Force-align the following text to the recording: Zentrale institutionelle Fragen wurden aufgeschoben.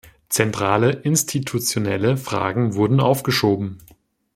Zentrale 0.29 0.89
institutionelle 1.03 2.17
Fragen 2.17 2.73
wurden 2.73 2.99
aufgeschoben. 2.99 3.77